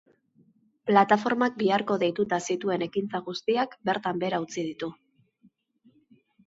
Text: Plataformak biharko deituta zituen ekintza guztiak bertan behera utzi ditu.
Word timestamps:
Plataformak 0.91 1.59
biharko 1.59 1.97
deituta 2.05 2.41
zituen 2.47 2.87
ekintza 2.89 3.23
guztiak 3.29 3.79
bertan 3.91 4.25
behera 4.27 4.43
utzi 4.49 4.59
ditu. 4.71 4.95